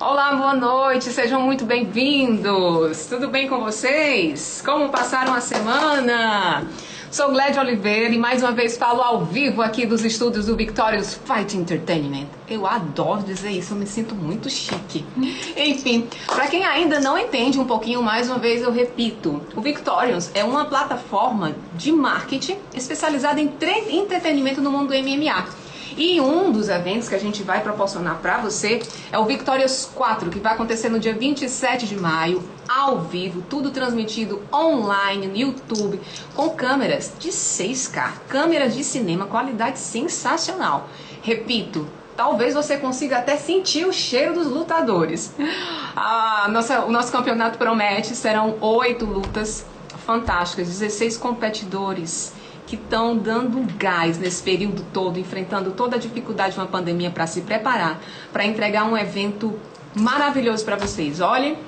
[0.00, 3.04] Olá, boa noite, sejam muito bem-vindos.
[3.04, 4.62] Tudo bem com vocês?
[4.64, 6.66] Como passaram a semana?
[7.10, 11.20] Sou Gled Oliveira e mais uma vez falo ao vivo aqui dos estúdios do Victorious
[11.26, 12.28] Fight Entertainment.
[12.48, 15.04] Eu adoro dizer isso, eu me sinto muito chique.
[15.54, 20.30] Enfim, para quem ainda não entende um pouquinho, mais uma vez eu repito: o Victorious
[20.34, 23.52] é uma plataforma de marketing especializada em
[23.90, 25.69] entretenimento no mundo do MMA.
[25.96, 30.30] E um dos eventos que a gente vai proporcionar para você é o Victorious 4,
[30.30, 36.00] que vai acontecer no dia 27 de maio, ao vivo, tudo transmitido online no YouTube,
[36.34, 40.88] com câmeras de 6K, câmeras de cinema, qualidade sensacional.
[41.22, 41.86] Repito,
[42.16, 45.34] talvez você consiga até sentir o cheiro dos lutadores.
[46.50, 49.66] Nossa, o nosso campeonato promete, serão oito lutas
[50.06, 52.32] fantásticas, 16 competidores
[52.70, 57.26] que estão dando gás nesse período todo, enfrentando toda a dificuldade de uma pandemia para
[57.26, 58.00] se preparar,
[58.32, 59.58] para entregar um evento
[59.92, 61.20] maravilhoso para vocês.
[61.20, 61.58] Olhem,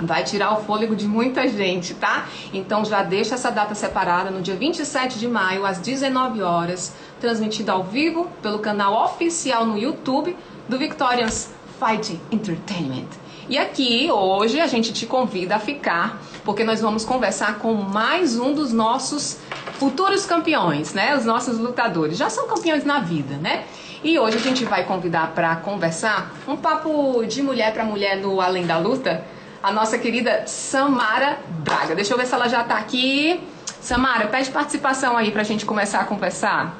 [0.00, 2.28] vai tirar o fôlego de muita gente, tá?
[2.54, 7.72] Então já deixa essa data separada no dia 27 de maio, às 19 horas, transmitido
[7.72, 10.36] ao vivo pelo canal oficial no YouTube
[10.68, 11.50] do Victorians
[11.80, 13.08] Fighting Entertainment.
[13.48, 18.38] E aqui hoje a gente te convida a ficar, porque nós vamos conversar com mais
[18.38, 19.38] um dos nossos
[19.78, 21.16] futuros campeões, né?
[21.16, 22.16] Os nossos lutadores.
[22.16, 23.64] Já são campeões na vida, né?
[24.02, 28.40] E hoje a gente vai convidar para conversar um papo de mulher para mulher no
[28.40, 29.24] Além da Luta,
[29.62, 31.94] a nossa querida Samara Braga.
[31.94, 33.40] Deixa eu ver se ela já está aqui.
[33.80, 36.76] Samara, pede participação aí para a gente começar a conversar.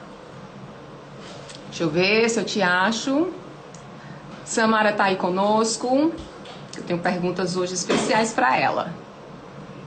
[1.68, 3.28] Deixa eu ver se eu te acho.
[4.44, 6.12] Samara está aí conosco.
[6.76, 8.92] Eu tenho perguntas hoje especiais para ela.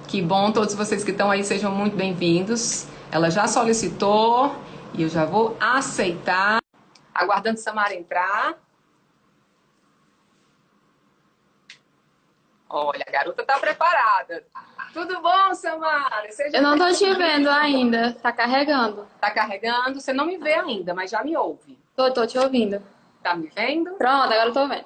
[0.07, 2.87] Que bom, todos vocês que estão aí sejam muito bem-vindos.
[3.11, 4.55] Ela já solicitou
[4.93, 6.59] e eu já vou aceitar.
[7.13, 8.55] Aguardando Samara entrar.
[12.69, 14.45] Olha, a garota tá preparada.
[14.93, 16.31] Tudo bom, Samara?
[16.31, 18.13] Seja eu não tô te vendo ainda.
[18.13, 19.07] Tá carregando.
[19.19, 19.99] Tá carregando.
[19.99, 21.79] Você não me vê ainda, mas já me ouve.
[21.95, 22.81] Tô, tô te ouvindo.
[23.23, 23.95] Tá me vendo?
[23.95, 24.85] Pronto, agora eu tô vendo.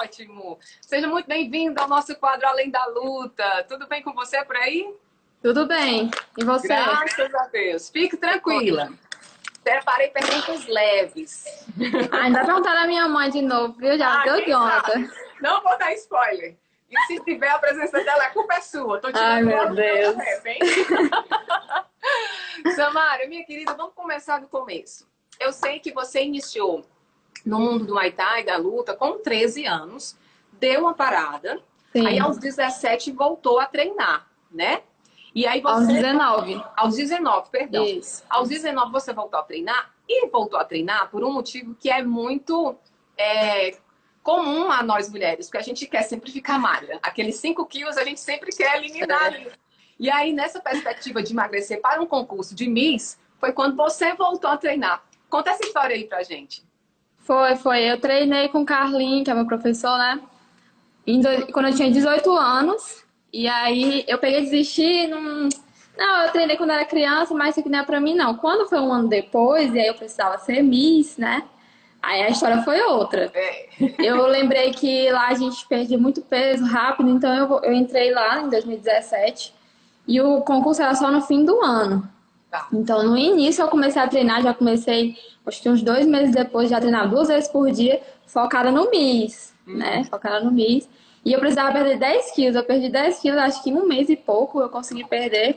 [0.00, 0.58] Ótimo.
[0.80, 3.64] Seja muito bem-vindo ao nosso quadro Além da Luta.
[3.68, 4.92] Tudo bem com você por aí?
[5.46, 6.10] Tudo bem.
[6.36, 6.66] E você?
[6.66, 7.88] Graças a Deus.
[7.88, 8.90] Fique tranquila.
[9.62, 11.44] Preparei perguntas leves.
[12.20, 13.96] Ainda perguntaram a minha mãe de novo, viu?
[13.96, 14.58] Já ah, deu.
[15.40, 16.56] Não vou dar spoiler.
[16.90, 19.00] E se tiver a presença dela, a culpa é sua.
[19.00, 20.16] Tô Ai, meu Deus.
[22.74, 25.08] Samara, minha querida, vamos começar do começo.
[25.38, 26.84] Eu sei que você iniciou
[27.44, 30.16] no mundo do Muay Thai, da luta, com 13 anos,
[30.54, 32.04] deu uma parada, Sim.
[32.04, 34.82] aí aos 17 voltou a treinar, né?
[35.36, 35.68] E aí você.
[35.68, 36.64] Aos 19.
[36.74, 37.84] Aos 19, perdão.
[37.84, 38.24] Isso.
[38.30, 42.02] Aos 19 você voltou a treinar e voltou a treinar por um motivo que é
[42.02, 42.74] muito
[43.18, 43.76] é,
[44.22, 46.98] comum a nós mulheres, porque a gente quer sempre ficar magra.
[47.02, 49.34] Aqueles 5 quilos a gente sempre quer eliminar.
[49.34, 49.52] É.
[50.00, 54.48] E aí, nessa perspectiva de emagrecer para um concurso de Miss, foi quando você voltou
[54.48, 55.04] a treinar.
[55.28, 56.64] Conta essa história aí pra gente.
[57.18, 57.82] Foi, foi.
[57.82, 60.18] Eu treinei com o Carlinho, que é meu professor, né?
[61.52, 63.05] Quando eu tinha 18 anos.
[63.32, 65.06] E aí eu peguei e desisti.
[65.06, 65.48] Não,
[65.96, 68.34] não, eu treinei quando era criança, mas isso aqui não é pra mim, não.
[68.34, 71.42] Quando foi um ano depois, e aí eu precisava ser Miss, né?
[72.02, 73.32] Aí a história foi outra.
[73.34, 73.66] É.
[73.98, 78.42] Eu lembrei que lá a gente perdia muito peso rápido, então eu, eu entrei lá
[78.42, 79.52] em 2017
[80.06, 82.08] e o concurso era só no fim do ano.
[82.48, 82.68] Tá.
[82.72, 86.70] Então no início eu comecei a treinar, já comecei, acho que uns dois meses depois,
[86.70, 89.76] já treinar duas vezes por dia, focada no Miss, uhum.
[89.76, 90.04] né?
[90.04, 90.88] Focada no Miss.
[91.26, 92.54] E eu precisava perder 10 quilos.
[92.54, 95.56] Eu perdi 10 quilos, acho que em um mês e pouco eu consegui perder.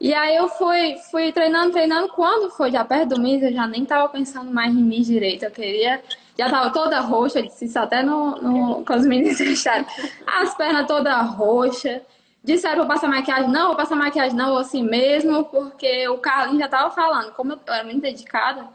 [0.00, 2.08] E aí eu fui, fui treinando, treinando.
[2.08, 5.44] Quando foi já perto do mês, eu já nem tava pensando mais em mim direito.
[5.44, 6.02] Eu queria.
[6.38, 9.84] Já tava toda roxa, disse isso até no, no, com os meninos deixaram.
[10.26, 12.00] As pernas todas roxas.
[12.42, 13.50] Disseram pra passar maquiagem.
[13.50, 17.32] Não, vou passar maquiagem não, assim mesmo, porque o Carlinhos já tava falando.
[17.32, 18.66] Como eu era muito dedicada,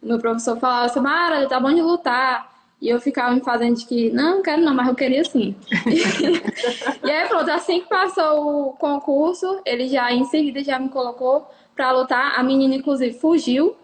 [0.00, 2.55] meu professor falava assim, Mara, tá bom de lutar.
[2.86, 5.56] E eu ficava me fazendo de que, não, não quero não, mas eu queria sim.
[7.02, 11.50] e aí pronto, assim que passou o concurso, ele já em seguida já me colocou
[11.74, 12.38] pra lutar.
[12.38, 13.76] A menina, inclusive, fugiu.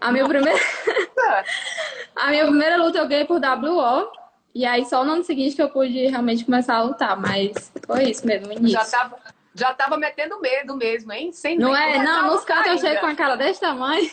[0.00, 0.56] A minha primeira.
[2.14, 4.12] a minha primeira luta eu ganhei por WO.
[4.54, 8.10] E aí só no ano seguinte que eu pude realmente começar a lutar, mas foi
[8.10, 8.78] isso mesmo, início.
[8.78, 9.18] Já tava,
[9.56, 11.32] já tava metendo medo mesmo, hein?
[11.32, 11.98] Sem não é?
[11.98, 14.08] Não, nos cantos eu chego com a cara desse tamanho.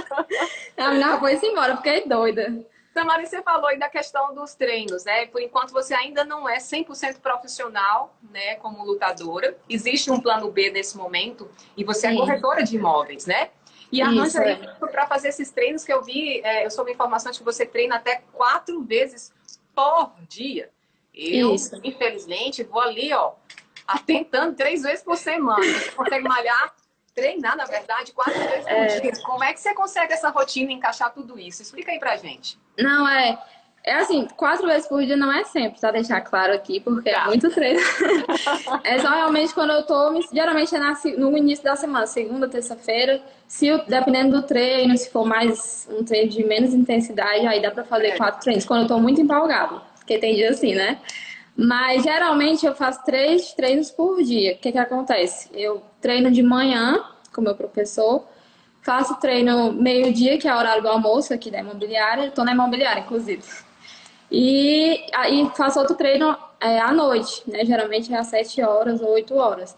[0.78, 2.70] a menina foi embora, fiquei doida.
[2.92, 5.26] Tamara, você falou aí da questão dos treinos, né?
[5.26, 9.56] Por enquanto você ainda não é 100% profissional, né, como lutadora.
[9.68, 12.16] Existe um plano B nesse momento e você é Sim.
[12.16, 13.50] é corretora de imóveis, né?
[13.92, 14.56] E arranja é.
[14.78, 17.96] para fazer esses treinos que eu vi, é, eu soube informação de que você treina
[17.96, 19.32] até quatro vezes
[19.74, 20.70] por dia.
[21.12, 21.78] Eu, Isso.
[21.82, 23.32] infelizmente, vou ali, ó,
[24.06, 25.62] tentando três vezes por semana.
[25.62, 26.74] Você consegue malhar,
[27.20, 29.00] treinar, na verdade, quatro vezes por é...
[29.00, 29.12] dia.
[29.24, 31.62] Como é que você consegue essa rotina encaixar tudo isso?
[31.62, 32.58] Explica aí pra gente.
[32.78, 33.38] Não, é.
[33.82, 35.90] É assim, quatro vezes por dia não é sempre, tá?
[35.90, 37.22] Deixar claro aqui, porque é tá.
[37.22, 37.80] é muito treino.
[38.84, 40.20] é só realmente quando eu tô.
[40.30, 43.22] Geralmente é no início da semana, segunda, terça-feira.
[43.48, 47.84] Se dependendo do treino, se for mais um treino de menos intensidade, aí dá pra
[47.84, 48.16] fazer é.
[48.18, 48.66] quatro treinos.
[48.66, 49.80] Quando eu tô muito empolgado.
[49.96, 51.00] Porque tem dia assim, né?
[51.56, 54.52] Mas geralmente eu faço três treinos por dia.
[54.52, 55.48] O que, que acontece?
[55.54, 58.26] Eu treino de manhã com meu professor,
[58.82, 62.26] faço treino meio-dia, que é o horário do almoço aqui da imobiliária.
[62.26, 63.42] Estou na imobiliária, inclusive.
[64.30, 67.64] E aí faço outro treino é, à noite, né?
[67.64, 69.76] Geralmente é às 7 horas ou 8 horas.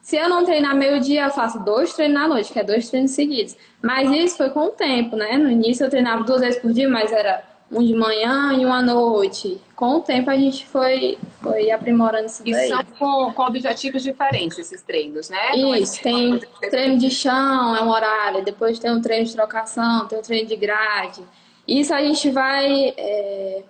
[0.00, 3.12] Se eu não treinar meio-dia, eu faço dois treinos à noite, que é dois treinos
[3.12, 3.56] seguidos.
[3.80, 5.38] Mas isso foi com o tempo, né?
[5.38, 8.72] No início eu treinava duas vezes por dia, mas era um de manhã e um
[8.72, 9.58] à noite.
[9.74, 12.52] Com o tempo a gente foi, foi aprimorando isso daí.
[12.52, 15.56] E são com, com objetivos diferentes esses treinos, né?
[15.56, 16.40] Isso, é tem
[16.70, 20.48] treino de chão, é um horário, depois tem um treino de trocação, tem um treino
[20.48, 21.22] de grade.
[21.66, 23.62] Isso a gente vai é,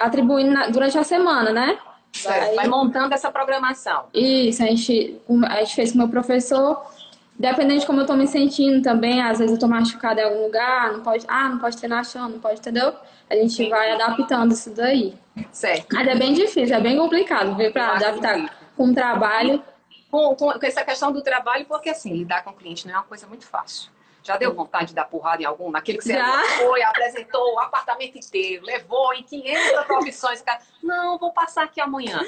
[0.00, 1.78] atribuindo na, durante a semana, né?
[2.24, 4.06] Vai, vai, montando essa programação.
[4.12, 6.82] Isso, a gente, a gente fez com o meu professor.
[7.38, 10.44] Dependendo de como eu tô me sentindo também, às vezes eu tô machucada em algum
[10.44, 12.94] lugar, não pode, ah, não pode treinar chão, não pode, entendeu?
[13.28, 15.14] A gente vai adaptando isso daí.
[15.52, 15.94] Certo.
[15.94, 19.62] Mas é bem difícil, é bem complicado ver para adaptar com o trabalho.
[20.10, 23.04] Com, com, essa questão do trabalho, porque assim, lidar com o cliente não é uma
[23.04, 23.90] coisa muito fácil.
[24.22, 25.70] Já deu vontade de dar porrada em algum?
[25.70, 26.42] Naquele que você Já.
[26.58, 30.44] foi, apresentou o apartamento inteiro, levou em 500 profissões.
[30.82, 32.20] Não, vou passar aqui amanhã.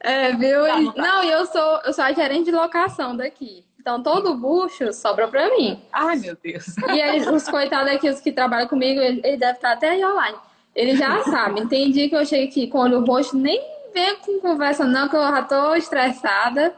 [0.00, 0.60] É, viu?
[0.96, 3.64] Não, e eu sou, eu sou a gerente de locação daqui.
[3.88, 5.80] Então todo bucho sobra pra mim.
[5.90, 6.76] Ai, meu Deus.
[6.92, 10.04] E eles, os coitados aqui, os que trabalham comigo, eles, eles devem estar até aí
[10.04, 10.36] online.
[10.76, 11.66] Eles já sabem.
[11.66, 13.58] Tem dia que eu chego aqui com o olho roxo, nem
[13.94, 16.74] venho com conversa não, que eu já tô estressada.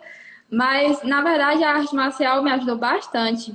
[0.49, 3.53] Mas, na verdade, a arte marcial me ajudou bastante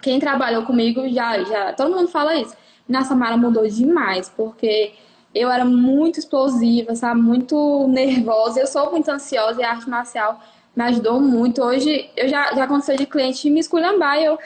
[0.00, 2.56] quem trabalhou comigo já, já, todo mundo fala isso.
[2.88, 4.92] Na Samara mudou demais, porque
[5.34, 7.20] eu era muito explosiva, sabe?
[7.20, 8.60] Muito nervosa.
[8.60, 10.40] Eu sou muito ansiosa e a arte marcial
[10.76, 11.62] me ajudou muito.
[11.62, 14.38] Hoje, eu já, já aconteceu de cliente me esculhambar eu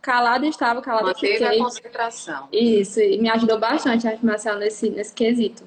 [0.00, 1.60] calada estava, calada Manteve fiquei.
[1.60, 2.48] a concentração.
[2.52, 5.64] Isso, e me ajudou bastante a arte marcial nesse, nesse quesito.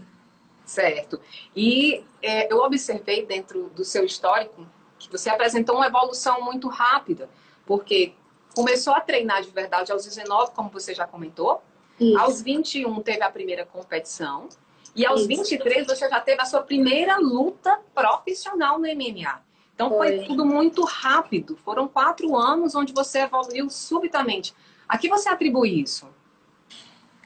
[0.66, 1.20] Certo.
[1.56, 4.66] E é, eu observei dentro do seu histórico
[5.00, 7.30] que você apresentou uma evolução muito rápida,
[7.66, 8.14] porque
[8.56, 11.62] Começou a treinar de verdade aos 19, como você já comentou.
[12.00, 12.18] Isso.
[12.18, 14.48] Aos 21 teve a primeira competição.
[14.96, 15.28] E aos Isso.
[15.28, 19.44] 23 você já teve a sua primeira luta profissional no MMA.
[19.76, 20.18] Então foi.
[20.18, 21.58] foi tudo muito rápido.
[21.58, 24.56] Foram quatro anos onde você evoluiu subitamente.
[24.88, 26.08] A que você atribui isso?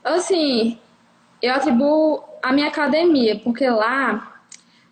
[0.03, 0.79] Assim,
[1.41, 4.41] eu atribuo a minha academia, porque lá,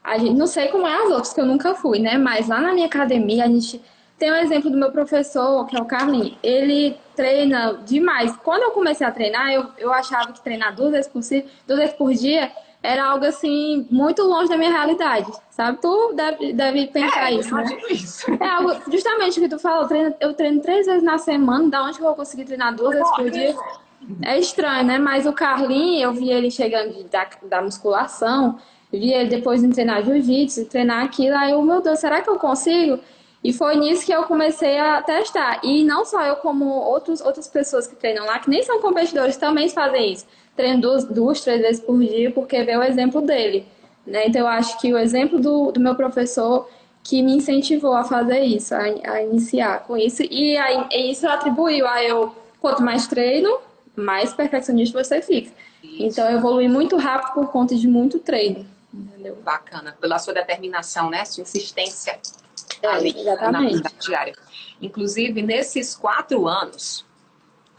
[0.04, 2.18] a gente, não sei como é as outras, que eu nunca fui, né?
[2.18, 3.82] Mas lá na minha academia a gente
[4.20, 6.38] tem um exemplo do meu professor, que é o Carlinhos.
[6.44, 8.36] Ele treina demais.
[8.44, 11.22] Quando eu comecei a treinar, eu, eu achava que treinar duas vezes, por,
[11.66, 12.52] duas vezes por dia
[12.82, 15.32] era algo assim, muito longe da minha realidade.
[15.50, 15.80] Sabe?
[15.82, 17.66] Tu deve, deve pensar é, isso, né?
[17.90, 18.32] Isso.
[18.42, 21.70] É algo, justamente o que tu falou, eu treino, eu treino três vezes na semana,
[21.70, 23.56] da onde que eu vou conseguir treinar duas vezes por dia?
[24.22, 24.98] É estranho, né?
[24.98, 28.58] Mas o Carlinhos, eu vi ele chegando da, da musculação,
[28.92, 32.38] vi ele depois de treinar jiu-jitsu, treinar aquilo, aí eu, meu Deus, será que eu
[32.38, 33.00] consigo?
[33.44, 35.60] E foi nisso que eu comecei a testar.
[35.64, 39.38] E não só eu, como outros, outras pessoas que treinam lá, que nem são competidores,
[39.38, 40.26] também fazem isso.
[40.58, 43.66] Treinam duas, duas três vezes por dia, porque vê o exemplo dele.
[44.06, 44.28] Né?
[44.28, 46.68] Então, eu acho que o exemplo do, do meu professor
[47.04, 50.24] que me incentivou a fazer isso, a, a iniciar com isso.
[50.24, 53.60] E aí, isso atribuiu a eu, quanto mais treino,
[53.96, 55.52] mais perfeccionista você fica.
[55.84, 56.04] Isso.
[56.04, 58.66] Então, eu evolui muito rápido por conta de muito treino.
[58.94, 59.38] Entendeu?
[59.44, 59.96] Bacana.
[60.02, 61.24] Pela sua determinação, né?
[61.24, 62.20] Sua insistência
[62.82, 63.84] é, ali exatamente.
[63.84, 64.34] na diária.
[64.82, 67.06] Inclusive, nesses quatro anos,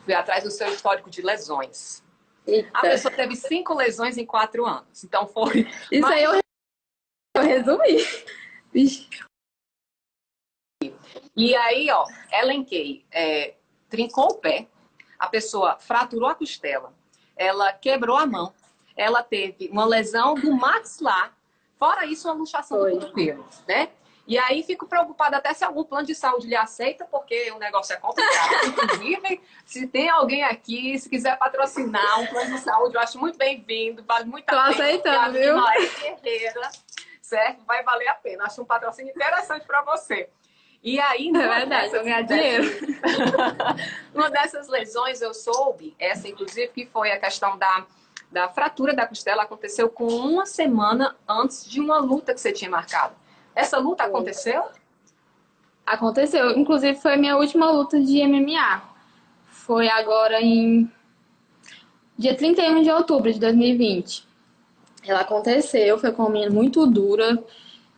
[0.04, 2.02] fui atrás do seu histórico de lesões.
[2.48, 2.70] Eita.
[2.72, 5.04] A pessoa teve cinco lesões em quatro anos.
[5.04, 5.68] Então foi.
[5.92, 6.16] Isso mais...
[6.16, 6.40] aí eu,
[7.36, 8.04] eu resumi.
[11.36, 13.04] E aí, ó, elenquei.
[13.12, 13.54] É,
[13.90, 14.66] trincou o pé,
[15.18, 16.94] a pessoa fraturou a costela,
[17.36, 18.52] ela quebrou a mão,
[18.96, 21.36] ela teve uma lesão do maxilar,
[21.78, 22.92] fora isso, uma luxação Foi.
[22.92, 23.90] do cotovelo, né?
[24.28, 27.94] E aí fico preocupada até se algum plano de saúde lhe aceita, porque o negócio
[27.94, 28.66] é complicado.
[28.68, 33.38] Inclusive, se tem alguém aqui, se quiser patrocinar um plano de saúde, eu acho muito
[33.38, 34.68] bem-vindo, vale muito a pena.
[34.68, 35.56] aceitando, viu?
[36.22, 36.70] Guerreira,
[37.22, 37.64] certo?
[37.64, 38.44] Vai valer a pena.
[38.44, 40.28] Acho um patrocínio interessante para você.
[40.84, 42.64] E aí, é verdade, eu ganhar dinheiro.
[44.14, 47.86] uma dessas lesões eu soube, essa inclusive, que foi a questão da
[48.30, 52.70] da fratura da costela aconteceu com uma semana antes de uma luta que você tinha
[52.70, 53.16] marcado.
[53.58, 54.62] Essa luta aconteceu?
[55.84, 56.56] Aconteceu.
[56.56, 58.80] Inclusive, foi minha última luta de MMA.
[59.50, 60.88] Foi agora em
[62.16, 64.24] dia 31 de outubro de 2020.
[65.04, 67.42] Ela aconteceu, foi com uma menina muito dura.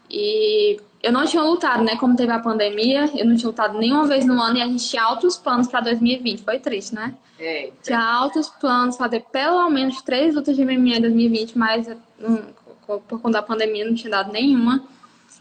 [0.09, 1.95] E eu não tinha lutado, né?
[1.97, 4.88] Como teve a pandemia, eu não tinha lutado nenhuma vez no ano e a gente
[4.88, 6.43] tinha altos planos para 2020.
[6.43, 7.14] Foi triste, né?
[7.38, 11.87] É, Tinha altos planos, fazer pelo menos três lutas de MMA em 2020, mas
[12.19, 12.45] hum,
[12.87, 14.88] por conta da pandemia não tinha dado nenhuma.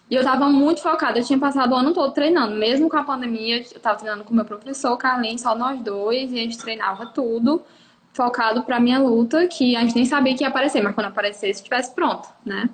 [0.09, 3.03] E eu tava muito focada, eu tinha passado o ano todo treinando, mesmo com a
[3.03, 7.05] pandemia, eu tava treinando com meu professor, Carlinhos, só nós dois, e a gente treinava
[7.07, 7.61] tudo,
[8.11, 11.61] focado pra minha luta, que a gente nem sabia que ia aparecer, mas quando aparecesse,
[11.61, 12.69] estivesse pronto, né?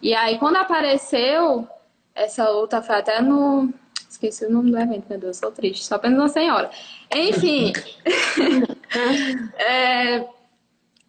[0.00, 1.68] E aí, quando apareceu,
[2.14, 3.72] essa luta foi até no.
[4.08, 6.70] Esqueci o nome do evento, meu Deus, sou triste, só apenas uma senhora.
[7.14, 7.72] Enfim.
[9.58, 10.26] é,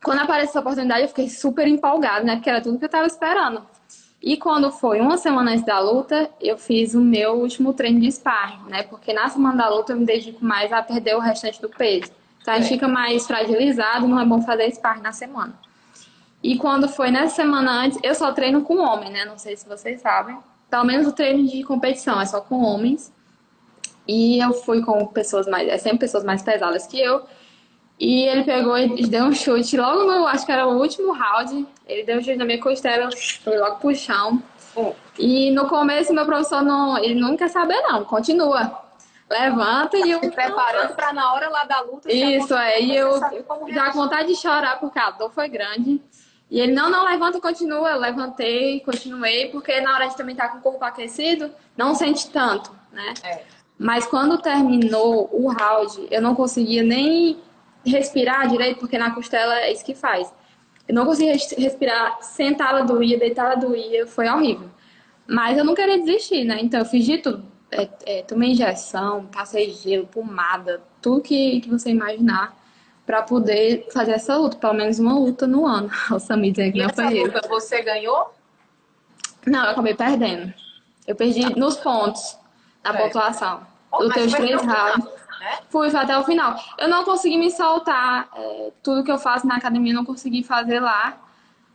[0.03, 2.35] quando apareceu essa oportunidade, eu fiquei super empolgada, né?
[2.35, 3.65] Porque era tudo que eu tava esperando.
[4.21, 8.11] E quando foi uma semana antes da luta, eu fiz o meu último treino de
[8.11, 8.83] sparring, né?
[8.83, 12.11] Porque na semana da luta eu me dedico mais a perder o restante do peso.
[12.41, 15.57] Então a gente fica mais fragilizado, não é bom fazer sparring na semana.
[16.43, 19.25] E quando foi nessa semana antes, eu só treino com homem, né?
[19.25, 20.37] Não sei se vocês sabem.
[20.69, 23.13] Pelo menos o treino de competição é só com homens.
[24.07, 27.23] E eu fui com pessoas mais, é sempre pessoas mais pesadas que eu.
[27.99, 31.67] E ele pegou e deu um chute logo no, acho que era o último round.
[31.89, 33.09] Ele deu um chute na minha costela,
[33.43, 34.41] foi logo pro chão.
[35.17, 38.87] E no começo meu professor não, ele não quer saber não, continua.
[39.27, 42.11] Levanta e eu Se preparando para na hora lá da luta.
[42.11, 43.19] Isso é, e eu
[43.69, 46.01] já com vontade de chorar porque a dor foi grande.
[46.49, 47.91] E ele, não, não, levanta, continua.
[47.91, 52.29] Eu levantei, continuei, porque na hora de também estar com o corpo aquecido, não sente
[52.31, 53.13] tanto, né?
[53.23, 53.43] É.
[53.77, 57.39] Mas quando terminou o round, eu não conseguia nem
[57.85, 60.31] respirar direito, porque na costela é isso que faz.
[60.89, 64.67] Eu não conseguia res- respirar, sentada doía, deitada doía, foi horrível.
[65.27, 66.57] Mas eu não queria desistir, né?
[66.59, 67.45] Então eu fiz de tudo.
[67.71, 72.57] É, é, tomei injeção, passei gelo, pomada, tudo que, que você imaginar
[73.05, 75.91] pra poder fazer essa luta, pelo menos uma luta no ano.
[76.11, 78.33] O Samir dizendo que E não foi luta você ganhou?
[79.45, 80.51] Não, eu acabei perdendo.
[81.05, 82.35] Eu perdi nos pontos
[82.83, 83.03] da Certo.
[83.03, 83.61] pontuação.
[83.91, 85.18] Oh, Lutei mas os três rounds.
[85.39, 85.59] Né?
[85.69, 86.55] Fui até o final.
[86.77, 88.29] Eu não consegui me soltar.
[88.35, 91.17] é, tudo que eu faço na academia eu não consegui fazer lá.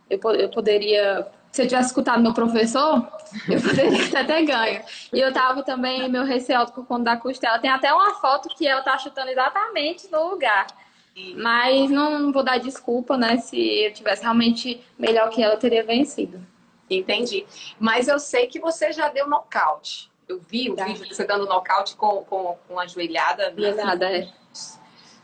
[0.09, 1.27] Eu, eu poderia.
[1.51, 3.07] Se eu tivesse escutado meu professor,
[3.49, 4.81] eu poderia ter até ganho.
[5.13, 7.59] E eu tava também, meu receio por conta da costela.
[7.59, 10.67] Tem até uma foto que eu tava chutando exatamente no lugar.
[11.37, 13.37] Mas não vou dar desculpa, né?
[13.37, 16.45] Se eu tivesse realmente melhor que ela, eu teria vencido.
[16.89, 17.45] Entendi.
[17.79, 20.11] Mas eu sei que você já deu nocaute.
[20.27, 20.85] Eu vi o Já.
[20.85, 23.53] vídeo de você dando nocaute com, com, com a joelhada.
[23.55, 24.29] E nada, é.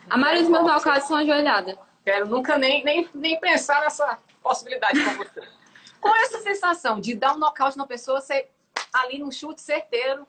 [0.09, 1.75] A maioria dos meus nocautes são ajoelhadas.
[2.03, 5.41] Quero nunca nem, nem, nem pensar nessa possibilidade com você.
[6.01, 8.47] Com essa sensação de dar um nocaute na pessoa, você
[8.91, 10.25] ali num chute certeiro.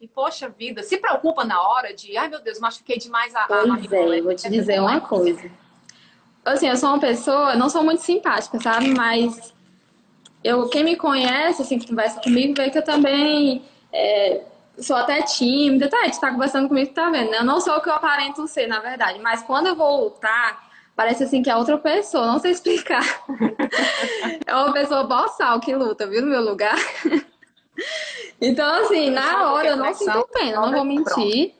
[0.00, 3.46] E, poxa vida, se preocupa na hora de, ai meu Deus, machuquei demais a, a
[3.46, 3.96] Pois barriga.
[3.98, 5.48] é, eu vou te dizer uma coisa.
[6.44, 8.92] Assim, eu sou uma pessoa, não sou muito simpática, sabe?
[8.92, 9.54] Mas
[10.42, 14.42] eu, quem me conhece, assim, que conversa comigo, vê que eu também é,
[14.78, 15.88] sou até tímida.
[15.88, 17.30] Tá, gente tá conversando comigo, tá vendo?
[17.30, 17.38] né?
[17.38, 19.18] Eu não sou o que eu aparento ser, na verdade.
[19.20, 23.02] Mas quando eu vou lutar, parece assim que é outra pessoa, não sei explicar.
[24.46, 26.76] É uma pessoa boçal que luta, viu, no meu lugar.
[28.40, 31.54] Então, assim, na hora eu não sinto pena, não vou mentir.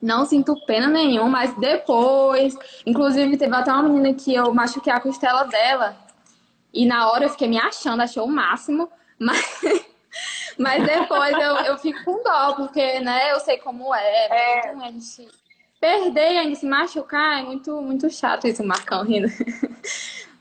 [0.00, 4.98] Não sinto pena nenhuma, mas depois, inclusive teve até uma menina que eu machuquei a
[4.98, 5.96] costela dela.
[6.72, 9.62] E na hora eu fiquei me achando, achei o máximo, mas,
[10.58, 14.26] mas depois eu, eu fico com dó, porque né, eu sei como é.
[14.30, 14.58] É.
[14.68, 15.28] Então, a gente
[15.80, 19.28] perder e ainda se machucar é muito, muito chato isso, o Marcão rindo.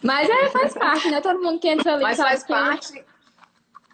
[0.04, 1.22] Mas é, faz parte, né?
[1.22, 3.06] Todo mundo que entra ali Mas sabe faz que- parte.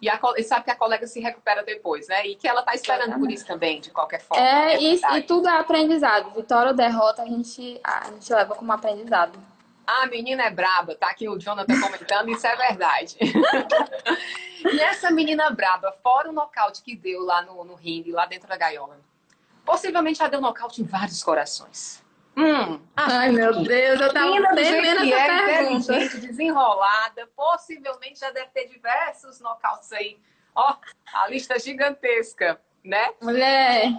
[0.00, 2.24] E, a, e sabe que a colega se recupera depois, né?
[2.24, 4.42] E que ela tá esperando por isso também, de qualquer forma.
[4.42, 5.18] É, e, verdade.
[5.18, 6.30] e tudo é aprendizado.
[6.34, 9.36] Vitória ou derrota, a gente, a gente leva como aprendizado.
[9.88, 13.16] A menina é braba, tá aqui o Jonathan comentando, isso é verdade.
[14.70, 18.46] e essa menina braba, fora o nocaute que deu lá no, no ringue, lá dentro
[18.46, 19.00] da gaiola,
[19.64, 22.04] possivelmente já deu nocaute em vários corações.
[22.36, 25.94] Hum, Ai, meu Deus, eu tava temendo essa é, pergunta.
[25.94, 30.18] inteligente, desenrolada, possivelmente já deve ter diversos nocautes aí.
[30.54, 30.76] Ó,
[31.14, 33.14] a lista gigantesca, né?
[33.22, 33.90] Mulher,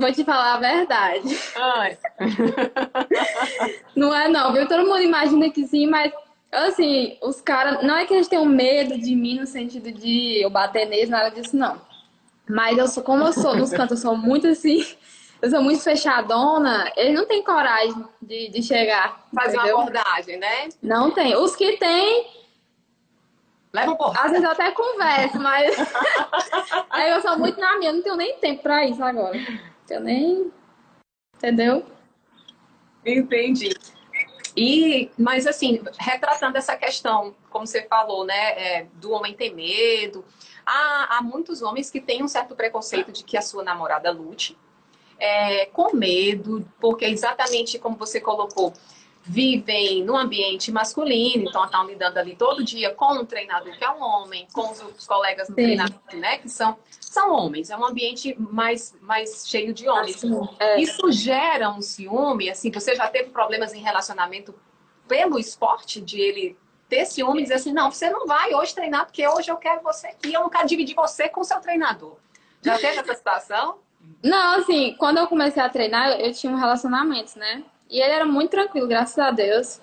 [0.00, 1.38] vou te falar a verdade.
[1.56, 1.98] Ai,
[3.94, 4.66] Não é não, viu?
[4.66, 6.12] Todo mundo imagina que sim, mas
[6.50, 7.82] assim, os caras.
[7.82, 11.30] Não é que eles tenham medo de mim no sentido de eu bater neles, nada
[11.30, 11.80] disso, não.
[12.48, 14.84] Mas eu sou, como eu sou nos cantos, eu sou muito assim.
[15.40, 19.24] eu sou muito fechadona, eles não têm coragem de, de chegar.
[19.32, 19.76] Fazer entendeu?
[19.76, 20.68] uma abordagem, né?
[20.82, 21.36] Não tem.
[21.36, 22.26] Os que têm.
[23.72, 24.12] Leva um.
[24.18, 25.76] Às vezes eu até converso, mas.
[26.90, 29.38] Aí eu sou muito na minha, não tenho nem tempo pra isso agora.
[29.90, 30.52] Eu nem.
[31.36, 31.84] Entendeu?
[33.04, 33.70] Entendi.
[34.56, 40.24] E, mas assim, retratando essa questão, como você falou, né, é, do homem ter medo,
[40.66, 44.58] há, há muitos homens que têm um certo preconceito de que a sua namorada lute,
[45.18, 48.72] é, com medo, porque exatamente como você colocou,
[49.30, 53.88] vivem no ambiente masculino, então estão lidando ali todo dia com um treinador que é
[53.88, 55.62] um homem, com os colegas no Sim.
[55.62, 60.16] treinamento, né, que são, são homens, é um ambiente mais, mais cheio de homens.
[60.16, 60.80] Assim, é.
[60.80, 64.52] Isso gera um ciúme, assim, você já teve problemas em relacionamento
[65.06, 66.58] pelo esporte, de ele
[66.88, 69.80] ter ciúme e dizer assim, não, você não vai hoje treinar, porque hoje eu quero
[69.80, 72.16] você aqui, eu não quero dividir você com o seu treinador.
[72.62, 73.78] Já teve essa situação?
[74.24, 77.62] Não, assim, quando eu comecei a treinar, eu tinha um relacionamento, né?
[77.90, 79.80] E ele era muito tranquilo, graças a Deus.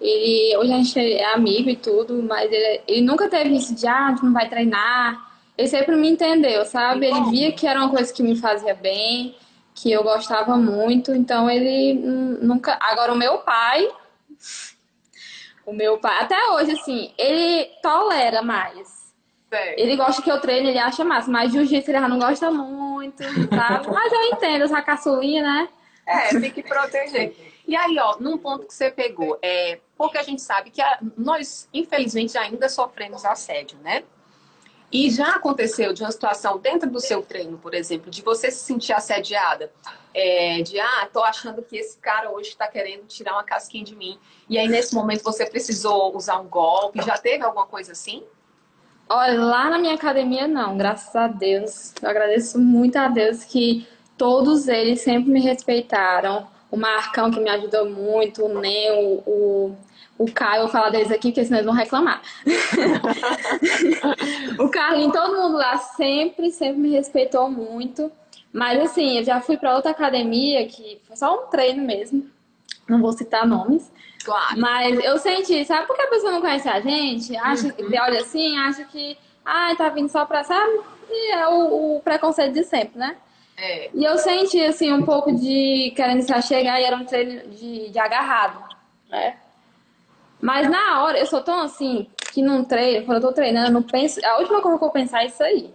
[0.00, 3.86] E hoje a gente é amigo e tudo, mas ele, ele nunca teve isso de,
[3.86, 5.30] ah, a gente não vai treinar.
[5.58, 7.06] Ele sempre me entendeu, sabe?
[7.06, 9.36] Ele via que era uma coisa que me fazia bem,
[9.74, 11.94] que eu gostava muito, então ele
[12.40, 12.78] nunca.
[12.80, 13.88] Agora, o meu pai.
[15.66, 19.00] O meu pai, até hoje, assim, ele tolera mais.
[19.76, 23.22] Ele gosta que eu treine, ele acha massa, mas jiu-jitsu ele já não gosta muito,
[23.22, 23.88] sabe?
[23.92, 25.68] Mas eu entendo, essa caçulinha, né?
[26.10, 27.34] É, tem que proteger.
[27.66, 30.98] E aí, ó, num ponto que você pegou, é, porque a gente sabe que a,
[31.16, 34.02] nós, infelizmente, ainda sofremos assédio, né?
[34.92, 38.64] E já aconteceu de uma situação dentro do seu treino, por exemplo, de você se
[38.64, 39.70] sentir assediada,
[40.12, 43.94] é, de ah, tô achando que esse cara hoje está querendo tirar uma casquinha de
[43.94, 44.18] mim.
[44.48, 47.00] E aí, nesse momento, você precisou usar um golpe.
[47.02, 48.24] Já teve alguma coisa assim?
[49.08, 51.94] Olha, lá na minha academia não, graças a Deus.
[52.02, 53.86] Eu agradeço muito a Deus que
[54.20, 56.46] todos eles sempre me respeitaram.
[56.70, 59.74] O Marcão que me ajudou muito, o Neo, o,
[60.18, 62.20] o Caio, eu vou falar deles aqui, porque senão eles vão reclamar.
[64.60, 68.12] o Carlinho, todo mundo lá sempre, sempre me respeitou muito.
[68.52, 72.28] Mas assim, eu já fui para outra academia que foi só um treino mesmo.
[72.86, 73.90] Não vou citar nomes.
[74.22, 74.60] Claro.
[74.60, 77.34] Mas eu senti, sabe por que a pessoa não conhece a gente?
[77.38, 77.90] Acha, uhum.
[78.02, 80.78] olha assim, acha que, ai, ah, tá vindo só pra, sabe?
[81.08, 83.16] E é o, o preconceito de sempre, né?
[83.60, 83.90] É.
[83.92, 87.90] E eu senti, assim, um pouco de querendo se chegar e era um treino de,
[87.90, 88.64] de agarrado,
[89.08, 89.36] né?
[90.40, 93.72] Mas na hora, eu sou tão assim, que não treino, quando eu tô treinando, eu
[93.72, 94.24] não penso.
[94.24, 95.70] A última coisa que eu vou pensar é isso aí.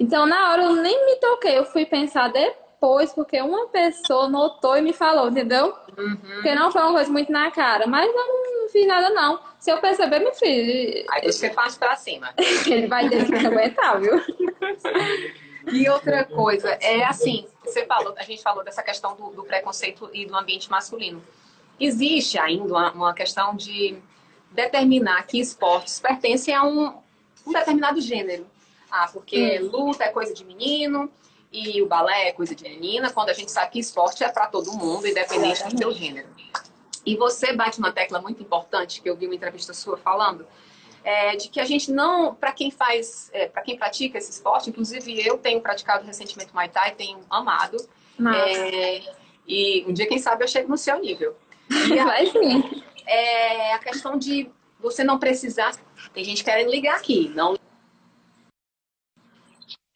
[0.00, 4.78] Então, na hora, eu nem me toquei, eu fui pensar depois porque uma pessoa notou
[4.78, 5.74] e me falou, entendeu?
[5.98, 6.16] Uhum.
[6.16, 7.86] Porque não foi uma coisa muito na cara.
[7.86, 9.38] Mas eu não, fiz nada, não.
[9.58, 11.04] Se eu perceber, me fiz.
[11.10, 12.32] Aí você faz pra cima.
[12.66, 14.14] Ele vai ter que aguentar, viu?
[15.72, 20.10] E outra coisa, é assim, você falou, a gente falou dessa questão do, do preconceito
[20.12, 21.22] e do ambiente masculino.
[21.78, 23.96] Existe ainda uma, uma, questão de
[24.50, 26.94] determinar que esportes pertencem a um,
[27.46, 28.46] um determinado gênero.
[28.90, 29.70] Ah, porque hum.
[29.70, 31.10] luta é coisa de menino,
[31.52, 34.46] e o balé é coisa de menina, quando a gente sabe que esporte é para
[34.46, 36.28] todo mundo, independente do seu gênero.
[37.06, 40.46] E você bate uma tecla muito importante, que eu vi uma entrevista sua falando,
[41.04, 44.70] é, de que a gente não, para quem faz, é, para quem pratica esse esporte,
[44.70, 47.76] inclusive eu tenho praticado recentemente Muay Thai, tenho amado.
[48.34, 49.02] É,
[49.46, 51.36] e um dia, quem sabe, eu chego no seu nível.
[51.70, 52.82] E Vai sim.
[53.06, 55.74] É a questão de você não precisar.
[56.12, 57.56] Tem gente querendo ligar aqui, não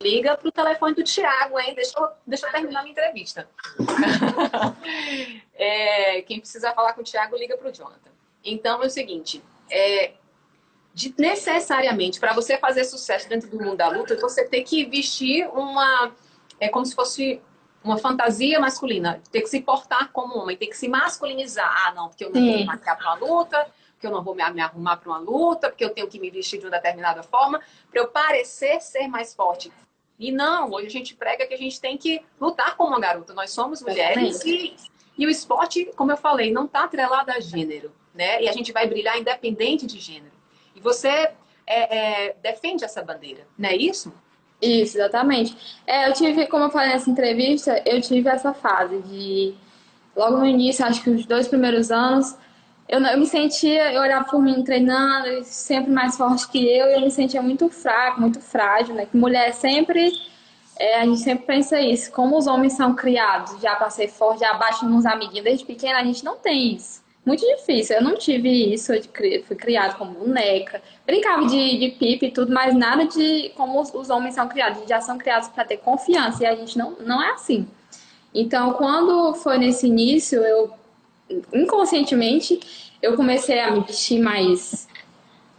[0.03, 1.75] Liga para o telefone do Tiago, hein?
[1.75, 3.49] Deixa eu, deixa eu terminar minha entrevista.
[5.55, 8.11] é, quem precisa falar com o Tiago, liga para o Jonathan.
[8.45, 10.15] Então é o seguinte: é,
[10.95, 15.49] de, necessariamente, para você fazer sucesso dentro do mundo da luta, você tem que vestir
[15.49, 16.13] uma.
[16.61, 17.41] É como se fosse
[17.83, 19.21] uma fantasia masculina.
[19.31, 21.87] Ter que se portar como homem, tem que se masculinizar.
[21.87, 22.49] Ah, não, porque eu não Sim.
[22.49, 25.19] vou me maquiar para uma luta, porque eu não vou me, me arrumar para uma
[25.19, 29.09] luta, porque eu tenho que me vestir de uma determinada forma, para eu parecer ser
[29.09, 29.73] mais forte.
[30.19, 33.33] E não, hoje a gente prega que a gente tem que lutar como uma garota.
[33.33, 34.77] Nós somos mulheres e,
[35.19, 38.43] e o esporte, como eu falei, não está atrelado a gênero, né?
[38.43, 40.42] E a gente vai brilhar independente de gênero.
[40.83, 41.31] Você é,
[41.67, 44.13] é, defende essa bandeira, não é isso?
[44.61, 45.57] Isso, exatamente.
[45.87, 49.55] É, eu tive, como eu falei nessa entrevista, eu tive essa fase de
[50.15, 52.37] logo no início, acho que os dois primeiros anos,
[52.89, 56.95] eu, eu me sentia, eu olhava por mim treinando, sempre mais forte que eu, e
[56.95, 59.07] eu me sentia muito fraco, muito frágil, né?
[59.07, 60.13] Que mulher sempre,
[60.79, 64.41] é, a gente sempre pensa isso, como os homens são criados, já para ser forte,
[64.41, 67.02] já abaixo nos amiguinhos, desde pequena a gente não tem isso.
[67.25, 69.03] Muito difícil, eu não tive isso, eu
[69.45, 73.95] fui criado como boneca, brincava de, de pipa e tudo, mas nada de como os,
[73.95, 77.23] os homens são criados, já são criados para ter confiança, e a gente não, não
[77.23, 77.69] é assim.
[78.35, 80.73] Então, quando foi nesse início, eu
[81.53, 82.59] inconscientemente
[83.01, 84.89] eu comecei a me vestir mais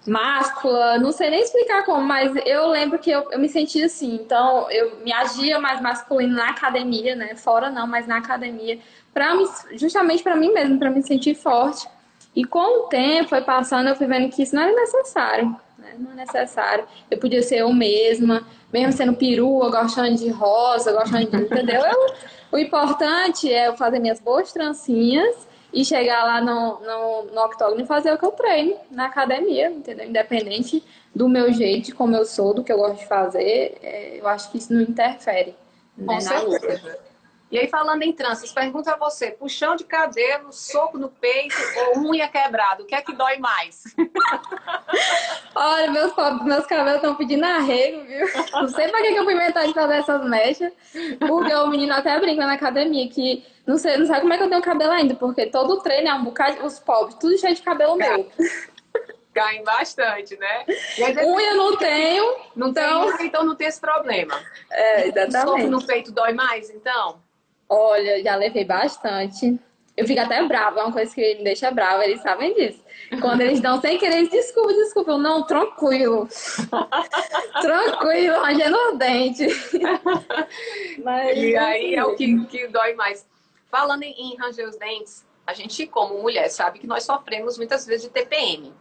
[0.05, 4.15] máscula, não sei nem explicar como, mas eu lembro que eu, eu me sentia assim.
[4.15, 7.35] Então, eu me agia mais masculino na academia, né?
[7.35, 8.79] Fora não, mas na academia,
[9.13, 9.33] para
[9.73, 11.87] justamente para mim mesmo, para me sentir forte.
[12.35, 15.55] E com o tempo foi passando, eu fui vendo que isso não era necessário.
[15.77, 15.95] Né?
[15.99, 16.85] Não é necessário.
[17.09, 21.37] Eu podia ser eu mesma, mesmo sendo perua, gostando de rosa, gostando de.
[21.37, 21.81] entendeu?
[21.81, 22.13] Eu,
[22.51, 27.81] o importante é eu fazer minhas boas trancinhas e chegar lá no, no, no octógono
[27.81, 30.07] e fazer o que eu treino na academia, entendeu?
[30.07, 30.83] Independente
[31.15, 34.27] do meu jeito, de como eu sou, do que eu gosto de fazer, é, eu
[34.27, 35.55] acho que isso não interfere.
[35.97, 36.99] Com né, certeza.
[37.53, 41.99] E aí, falando em tranças, pergunta a você: puxão de cabelo, soco no peito ou
[42.09, 42.81] unha quebrada?
[42.81, 43.83] O que é que dói mais?
[45.53, 46.11] Olha, meus,
[46.45, 48.25] meus cabelos estão pedindo arrego, viu?
[48.53, 50.73] Não sei pra que, que eu fui inventar de fazer essas mechas.
[51.19, 54.43] Porque o menino até brinca na academia que não sei, não sabe como é que
[54.45, 57.61] eu tenho cabelo ainda, porque todo treino é um bocado, os pobres, tudo cheio de
[57.61, 58.31] cabelo meu.
[59.31, 60.65] Caem bastante, né?
[61.23, 62.35] Unha não tenho.
[62.55, 63.15] Não então...
[63.15, 64.41] tem então não tem esse problema.
[64.71, 65.37] É, exatamente.
[65.37, 67.21] O soco no peito dói mais, então?
[67.75, 69.59] Olha, já levei bastante.
[69.97, 72.83] Eu fico até brava, é uma coisa que me deixa brava, eles sabem disso.
[73.19, 75.11] Quando eles dão sem querer, desculpa, desculpa.
[75.11, 76.27] Eu, não, tranquilo.
[77.61, 79.71] tranquilo, rangendo os dentes.
[81.03, 83.27] Mas, e aí é o que, que dói mais.
[83.71, 87.87] Falando em, em ranger os dentes, a gente, como mulher, sabe que nós sofremos muitas
[87.87, 88.71] vezes de TPM.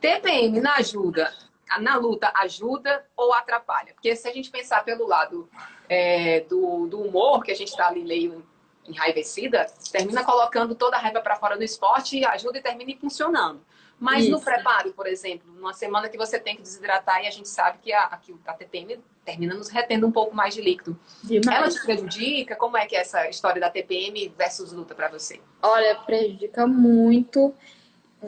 [0.00, 1.30] TPM na ajuda,
[1.78, 3.92] na luta, ajuda ou atrapalha?
[3.92, 5.48] Porque se a gente pensar pelo lado
[5.88, 8.44] é, do, do humor, que a gente está ali meio
[8.86, 13.60] enraivecida, termina colocando toda a raiva para fora do esporte e ajuda e termina funcionando.
[13.98, 14.32] Mas Isso.
[14.32, 17.78] no preparo, por exemplo, numa semana que você tem que desidratar e a gente sabe
[17.78, 20.98] que a, que a TPM termina nos retendo um pouco mais de líquido.
[21.22, 21.58] Demais.
[21.58, 22.56] Ela te prejudica?
[22.56, 25.40] Como é que é essa história da TPM versus luta para você?
[25.62, 27.54] Olha, prejudica muito.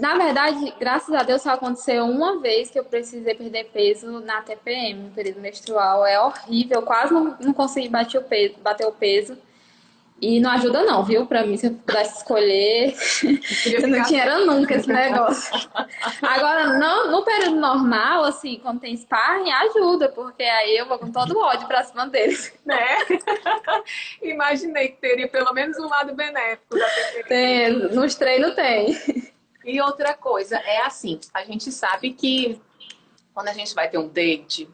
[0.01, 4.43] Na verdade, graças a Deus só aconteceu uma vez que eu precisei perder peso na
[4.43, 6.05] TPM, no período menstrual.
[6.07, 8.55] É horrível, quase não, não consegui bater o peso.
[8.59, 9.37] Bater o peso.
[10.21, 11.27] E não ajuda não, viu?
[11.27, 12.95] Pra mim, se eu pudesse escolher,
[13.71, 15.55] eu não tinha nunca esse negócio.
[16.23, 21.13] Agora, no, no período normal, assim, quando tem sparring, ajuda, porque aí eu vou com
[21.13, 22.51] todo o ódio pra cima deles.
[22.65, 22.97] Né?
[24.23, 26.87] Imaginei que teria pelo menos um lado benéfico da
[27.29, 28.97] Tem, nos treinos tem.
[29.67, 32.63] E outra coisa, é assim, a gente sabe que
[33.35, 34.71] quando a gente vai ter um date,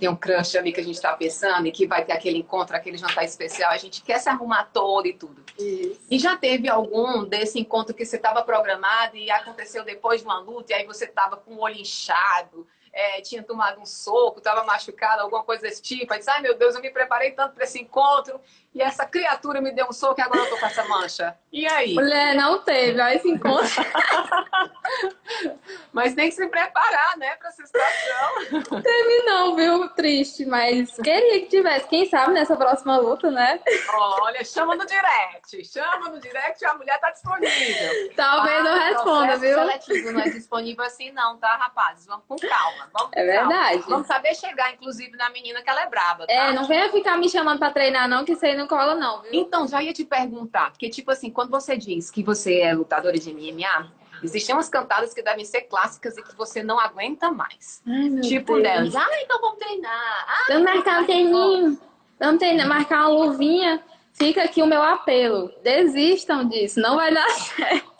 [0.00, 2.74] tem um crush ali que a gente está pensando e que vai ter aquele encontro,
[2.76, 5.44] aquele jantar especial, a gente quer se arrumar todo e tudo.
[5.56, 6.00] Isso.
[6.10, 10.40] E já teve algum desse encontro que você estava programado e aconteceu depois de uma
[10.40, 14.64] luta e aí você estava com o olho inchado, é, tinha tomado um soco, estava
[14.64, 16.12] machucado, alguma coisa desse tipo.
[16.12, 18.40] Aí disse, ai meu Deus, eu me preparei tanto para esse encontro
[18.72, 21.36] e essa criatura me deu um soco e agora eu tô com essa mancha.
[21.52, 21.94] E aí?
[21.94, 23.68] Mulher, não teve, aí esse encontro.
[25.92, 28.82] mas tem que se preparar, né, para essa situação.
[28.82, 29.88] Teve não, viu?
[29.90, 31.88] Triste, mas queria que tivesse.
[31.88, 33.60] Quem sabe nessa próxima luta, né?
[33.92, 35.64] Olha, chama no direct.
[35.64, 38.14] Chama no direct, a mulher tá disponível.
[38.14, 39.54] Talvez ah, eu responda, viu?
[39.54, 42.06] seletivo não é disponível assim não, tá, rapazes?
[42.06, 42.79] Vamos com calma.
[42.92, 43.78] Vamos é verdade.
[43.78, 43.88] Calma.
[43.88, 46.32] Vamos saber chegar, inclusive, na menina que ela é braba, tá?
[46.32, 49.22] É, não venha ficar me chamando para treinar não, que isso aí não cola não,
[49.22, 49.30] viu?
[49.32, 53.18] Então, já ia te perguntar, porque tipo assim, quando você diz que você é lutadora
[53.18, 57.82] de MMA, Existem umas cantadas que devem ser clássicas e que você não aguenta mais.
[57.86, 58.62] Ai, tipo Deus.
[58.62, 58.96] delas.
[58.96, 60.26] Ah, então vamos treinar.
[60.28, 61.80] Ah, vamos marcar um treininho.
[62.18, 63.82] Vamos treinar, marcar uma luvinha.
[64.12, 65.50] Fica aqui o meu apelo.
[65.62, 67.90] Desistam disso, não vai dar certo.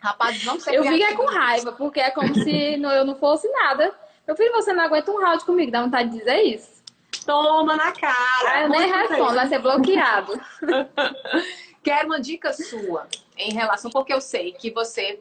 [0.00, 0.78] Rapaz, não sei.
[0.78, 3.92] Eu fico é com raiva, porque é como se eu não fosse nada.
[4.26, 6.82] Meu filho, você não aguenta um round comigo, dá vontade de dizer isso.
[7.24, 8.50] Toma na cara.
[8.50, 10.32] Ah, eu nem respondo, vai ser bloqueado.
[11.82, 15.20] Quero uma dica sua em relação, porque eu sei que você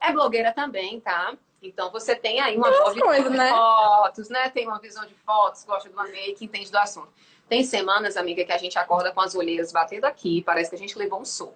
[0.00, 1.34] é blogueira também, tá?
[1.62, 3.50] Então você tem aí uma boa visão de né?
[3.50, 4.48] fotos, né?
[4.48, 7.08] Tem uma visão de fotos, gosta de uma make, entende do assunto.
[7.48, 10.78] Tem semanas, amiga, que a gente acorda com as olheiras batendo aqui, parece que a
[10.78, 11.54] gente levou um soco.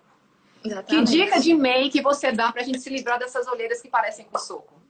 [0.65, 1.11] Exatamente.
[1.11, 4.39] Que dica de make você dá pra gente se livrar dessas olheiras que parecem com
[4.39, 4.84] soco?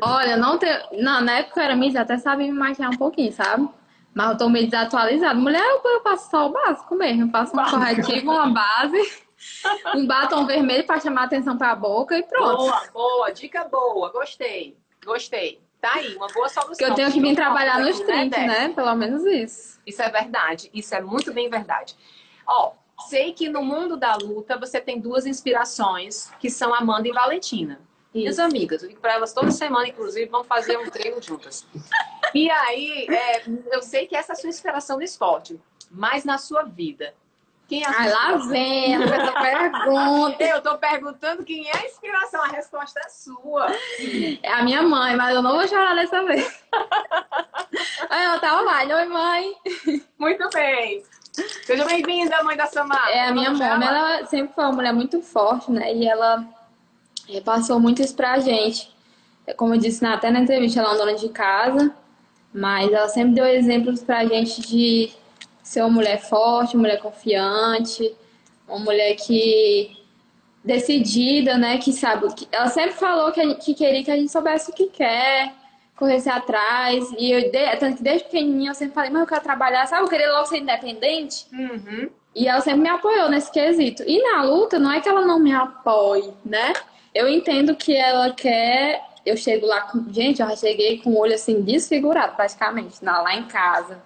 [0.00, 0.70] Olha, não tem.
[0.92, 3.68] Não, na época eu era Miss, até sabia me maquiar um pouquinho, sabe?
[4.14, 5.34] Mas eu tô meio desatualizada.
[5.34, 7.22] Mulher, eu, passo só o básico mesmo.
[7.22, 9.22] Eu passo um corretivo, uma base
[9.96, 12.56] um batom vermelho para chamar atenção para a boca e pronto.
[12.56, 15.60] Boa, boa, dica boa, gostei, gostei.
[15.80, 16.76] Tá aí, uma boa solução.
[16.76, 18.68] Que eu tenho que vir trabalhar nos 30, né, né?
[18.68, 19.80] Pelo menos isso.
[19.84, 21.96] Isso é verdade, isso é muito bem verdade.
[22.46, 22.72] Ó,
[23.08, 27.80] sei que no mundo da luta você tem duas inspirações, que são Amanda e Valentina.
[28.14, 31.66] Minhas amigas, eu digo para elas toda semana, inclusive, vamos fazer um treino juntas.
[32.34, 35.58] E aí, é, eu sei que essa é a sua inspiração no esporte,
[35.90, 37.14] mas na sua vida,
[37.68, 40.44] Quem Ai, lá vem essa pergunta.
[40.44, 42.42] Eu tô perguntando quem é a inspiração.
[42.42, 43.66] A resposta é sua.
[44.42, 46.62] É a minha mãe, mas eu não vou chorar dessa vez.
[48.10, 48.92] Ela tá online.
[48.92, 49.54] Oi, mãe.
[50.18, 51.02] Muito bem.
[51.64, 53.10] Seja bem-vinda, mãe da Samara.
[53.10, 55.94] É, a minha mãe, ela sempre foi uma mulher muito forte, né?
[55.94, 56.44] E ela
[57.28, 58.90] é, passou muito isso pra gente.
[59.56, 61.94] Como eu disse até na entrevista, ela é uma dona de casa,
[62.54, 65.10] mas ela sempre deu exemplos pra gente de
[65.62, 68.14] ser uma mulher forte, uma mulher confiante,
[68.68, 69.96] uma mulher que
[70.64, 74.70] decidida, né, que sabe, que ela sempre falou que, que queria que a gente soubesse
[74.70, 75.52] o que quer,
[75.96, 79.86] corresse atrás, e eu, tanto que desde pequenininha eu sempre falei, mas eu quero trabalhar,
[79.86, 82.08] sabe, eu queria logo ser independente, uhum.
[82.34, 84.04] e ela sempre me apoiou nesse quesito.
[84.06, 86.72] E na luta, não é que ela não me apoie, né,
[87.14, 91.18] eu entendo que ela quer, eu chego lá com, gente, eu já cheguei com o
[91.18, 94.02] olho assim desfigurado praticamente, lá em casa,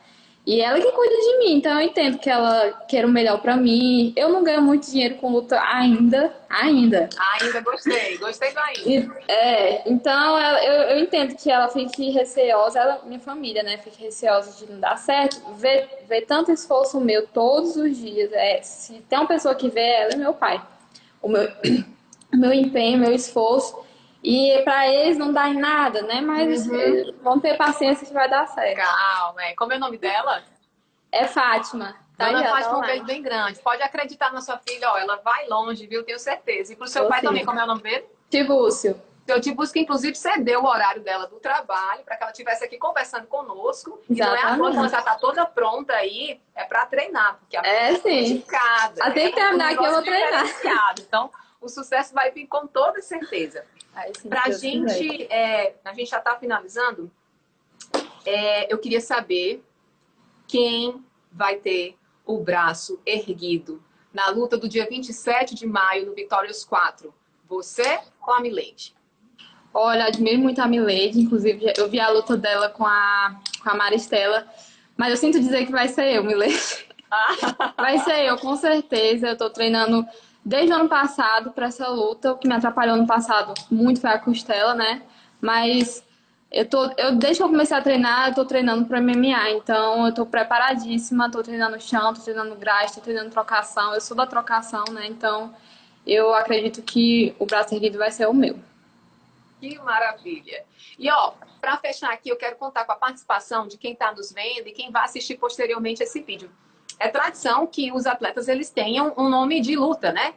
[0.47, 3.57] e ela que cuida de mim, então eu entendo que ela quer o melhor para
[3.57, 4.13] mim.
[4.15, 7.09] Eu não ganho muito dinheiro com luta ainda, ainda.
[7.43, 9.17] Ainda gostei, gostei do ainda.
[9.27, 14.53] É, então eu, eu entendo que ela fique receosa, ela, minha família, né, fique receosa
[14.65, 18.33] de não dar certo, ver, ver tanto esforço meu todos os dias.
[18.33, 20.63] É, se tem uma pessoa que vê ela, é meu pai.
[21.21, 21.51] O meu,
[22.33, 23.85] meu empenho, meu esforço.
[24.23, 26.21] E para eles não dá em nada, né?
[26.21, 27.15] Mas uhum.
[27.23, 28.77] vão ter paciência que vai dar certo.
[28.77, 29.55] Calma, é.
[29.55, 30.43] Como é o nome dela?
[31.13, 31.95] É Fátima.
[32.17, 33.61] Tá Dona Fátima tá um beijo bem grande.
[33.61, 36.03] Pode acreditar na sua filha, ó, ela vai longe, viu?
[36.03, 36.73] Tenho certeza.
[36.73, 37.27] E pro seu Eu pai sim.
[37.27, 38.05] também, como é o nome dele?
[38.31, 39.01] Tibúcio.
[39.27, 42.79] Seu Tibúcio, que inclusive cedeu o horário dela do trabalho para que ela estivesse aqui
[42.79, 44.01] conversando conosco.
[44.09, 44.45] Exatamente.
[44.45, 47.63] E não é a ela já tá toda pronta aí, é para treinar, porque a
[47.63, 48.09] é, sim.
[48.09, 49.05] é dedicada.
[49.05, 50.45] Até é, terminar aqui eu vou treinar.
[51.01, 51.31] Então,
[51.67, 53.65] o sucesso vai vir com toda certeza.
[54.29, 57.11] Para a gente, é, a gente já está finalizando.
[58.25, 59.65] É, eu queria saber
[60.47, 66.65] quem vai ter o braço erguido na luta do dia 27 de maio no Vitórias
[66.65, 67.13] 4.
[67.49, 68.95] Você ou a Milady?
[69.73, 73.75] Olha, admiro muito a Milady, inclusive eu vi a luta dela com a, com a
[73.75, 74.47] Maristela,
[74.97, 76.87] mas eu sinto dizer que vai ser eu, Milady.
[77.77, 79.29] vai ser eu, com certeza.
[79.29, 80.07] Eu tô treinando
[80.47, 82.33] desde o ano passado para essa luta.
[82.33, 85.03] O que me atrapalhou no passado muito foi a costela, né?
[85.41, 86.05] Mas
[86.53, 90.07] eu tô, eu desde que eu comecei a treinar, eu tô treinando para MMA, então
[90.07, 93.93] eu tô preparadíssima, tô treinando chão, tô treinando grade, tô treinando trocação.
[93.93, 95.09] Eu sou da trocação, né?
[95.09, 95.53] Então
[96.07, 98.57] eu acredito que o braço erguido vai ser o meu.
[99.61, 100.65] Que maravilha!
[100.97, 104.31] E ó, para fechar aqui, eu quero contar com a participação de quem está nos
[104.31, 106.49] vendo e quem vai assistir posteriormente esse vídeo
[106.99, 110.35] é tradição que os atletas eles tenham um nome de luta, né?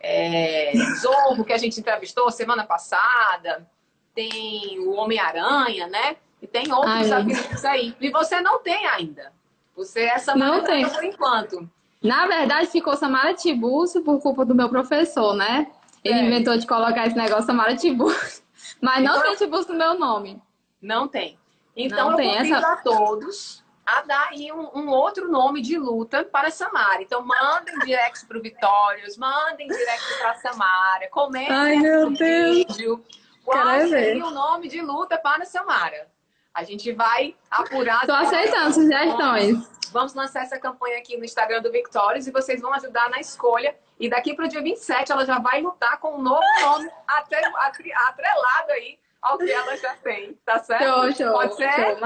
[0.00, 3.68] É, Zorro, que a gente entrevistou semana passada,
[4.14, 6.16] tem o Homem-Aranha, né?
[6.40, 7.96] E tem outros apelidos aí.
[8.00, 9.32] E você não tem ainda.
[9.76, 10.88] Você é Samara não tem.
[10.88, 11.68] por enquanto.
[12.02, 15.68] Na verdade, ficou Samara Tibúcio por culpa do meu professor, né?
[16.04, 16.24] Ele é.
[16.24, 18.42] inventou de colocar esse negócio Samara Tibúcio.
[18.80, 20.40] Mas não então, tem Tibúcio no meu nome.
[20.80, 21.36] Não tem.
[21.76, 22.72] Então não eu tem convido essa...
[22.72, 27.00] a todos a dar aí um, um, outro nome de luta para Samara.
[27.00, 33.02] Então, mandem direct para o Vitórios, mandem direct para Samara, comentem Ai, meu vídeo.
[33.42, 36.06] Qual seria o nome de luta para Samara?
[36.52, 38.00] A gente vai apurar.
[38.00, 39.78] Estou aceitando sugestões.
[39.90, 43.74] Vamos lançar essa campanha aqui no Instagram do Victórios e vocês vão ajudar na escolha.
[43.98, 47.40] E daqui para o dia 27 ela já vai lutar com um novo nome até,
[47.46, 50.84] atrelado aí ao que ela já tem, tá certo?
[50.84, 51.32] Show, show.
[51.32, 51.72] Pode ser?
[51.72, 51.96] Show,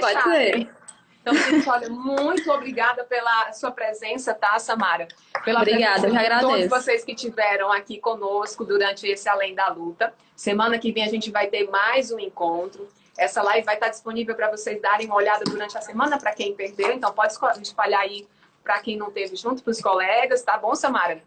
[0.00, 0.81] Pode ser.
[1.22, 5.06] Então, gente, olha, muito obrigada pela sua presença, tá, Samara?
[5.44, 6.48] Pela obrigada, eu agradeço.
[6.48, 10.12] Todos vocês que estiveram aqui conosco durante esse Além da Luta.
[10.34, 12.88] Semana que vem a gente vai ter mais um encontro.
[13.16, 16.56] Essa live vai estar disponível para vocês darem uma olhada durante a semana para quem
[16.56, 16.90] perdeu.
[16.90, 17.32] Então, pode
[17.62, 18.26] espalhar aí
[18.64, 21.22] para quem não teve junto, para os colegas, tá bom, Samara?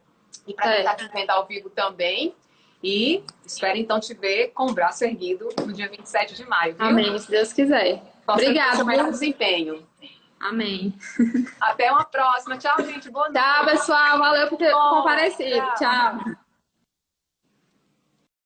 [0.46, 1.08] E para quem está é.
[1.08, 2.36] vendo ao vivo também.
[2.84, 6.76] E espero então te ver com o braço erguido no dia 27 de maio.
[6.76, 6.86] Viu?
[6.86, 8.02] Amém, se Deus quiser.
[8.28, 8.78] Obrigada.
[8.78, 9.86] pelo melhor desempenho.
[10.40, 10.94] Amém.
[11.60, 12.58] Até uma próxima.
[12.58, 13.10] Tchau, gente.
[13.10, 13.44] Boa noite.
[13.44, 14.20] Tchau, pessoal.
[14.20, 15.56] Valeu por ter comparecido.
[15.56, 15.76] tchau.
[15.76, 16.36] tchau.